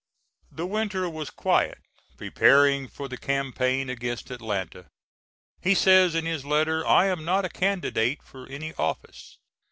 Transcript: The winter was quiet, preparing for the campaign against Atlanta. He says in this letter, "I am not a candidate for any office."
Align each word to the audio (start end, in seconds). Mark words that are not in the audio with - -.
The 0.51 0.65
winter 0.65 1.07
was 1.07 1.29
quiet, 1.29 1.77
preparing 2.17 2.87
for 2.87 3.07
the 3.07 3.19
campaign 3.19 3.87
against 3.87 4.31
Atlanta. 4.31 4.87
He 5.61 5.75
says 5.75 6.15
in 6.15 6.25
this 6.25 6.43
letter, 6.43 6.83
"I 6.87 7.05
am 7.05 7.23
not 7.23 7.45
a 7.45 7.49
candidate 7.49 8.23
for 8.23 8.47
any 8.47 8.73
office." 8.79 9.37